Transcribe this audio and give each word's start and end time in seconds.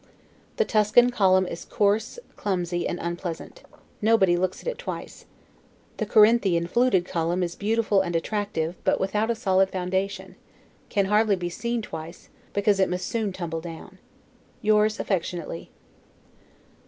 The 0.57 0.65
Tuscan 0.65 1.11
column 1.11 1.45
is 1.45 1.63
coarse, 1.63 2.17
clumsy, 2.35 2.87
and 2.87 2.97
unpleasant; 2.99 3.61
nobody 4.01 4.35
looks 4.35 4.59
at 4.63 4.67
it 4.67 4.79
twice; 4.79 5.25
the 5.97 6.07
Corinthian 6.07 6.65
fluted 6.65 7.05
column 7.05 7.43
is 7.43 7.53
beautiful 7.53 8.01
and 8.01 8.15
attractive; 8.15 8.73
but 8.83 8.99
without 8.99 9.29
a 9.29 9.35
solid 9.35 9.69
foundation, 9.69 10.37
can 10.89 11.05
hardly 11.05 11.35
be 11.35 11.51
seen 11.51 11.83
twice, 11.83 12.29
because 12.51 12.79
it 12.79 12.89
must 12.89 13.05
soon 13.05 13.31
tumble 13.31 13.61
down. 13.61 13.99
Yours 14.63 14.99
affectionately. 14.99 15.69